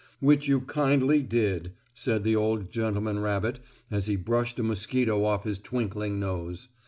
[0.19, 3.59] "Which you kindly did," said the old gentleman rabbit,
[3.91, 6.69] as he brushed a mosquito off his twinkling nose.